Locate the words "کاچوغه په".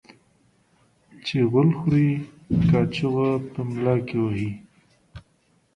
2.69-3.59